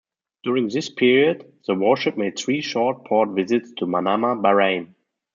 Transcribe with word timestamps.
During 0.43 0.67
this 0.69 0.89
period, 0.89 1.45
the 1.67 1.75
warship 1.75 2.17
made 2.17 2.39
three 2.39 2.61
short 2.61 3.05
port 3.05 3.35
visits 3.35 3.71
to 3.77 3.85
Manama, 3.85 4.35
Bahrain. 4.41 4.95